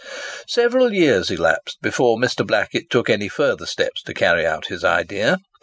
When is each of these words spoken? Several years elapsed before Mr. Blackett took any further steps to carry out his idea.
Several 0.47 0.91
years 0.93 1.29
elapsed 1.29 1.77
before 1.83 2.17
Mr. 2.17 2.43
Blackett 2.43 2.89
took 2.89 3.07
any 3.07 3.27
further 3.29 3.67
steps 3.67 4.01
to 4.01 4.15
carry 4.15 4.47
out 4.47 4.65
his 4.65 4.83
idea. 4.83 5.37